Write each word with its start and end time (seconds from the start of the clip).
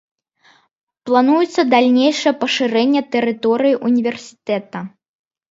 Плануецца 1.09 1.61
далейшае 1.73 2.33
пашырэнне 2.45 3.01
тэрыторыі 3.17 3.77
ўніверсітэта. 3.87 4.77